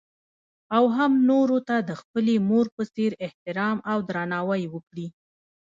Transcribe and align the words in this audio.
او 0.75 0.83
هـم 0.97 1.11
نـورو 1.27 1.57
تـه 1.67 1.75
د 1.89 1.91
خـپلې 2.01 2.35
مـور 2.49 2.65
پـه 2.75 2.83
څـېـر 2.93 3.13
احتـرام 3.25 3.77
او 3.91 3.97
درنـاوى 4.07 4.63
وکـړي. 4.73 5.07